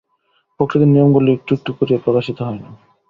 প্রকৃতির 0.59 0.91
নিয়মগুলি 0.93 1.29
একটু 1.33 1.51
একটু 1.57 1.71
করিয়া 1.77 2.03
প্রকাশিত 2.05 2.37
হয় 2.41 2.59
না। 2.59 2.69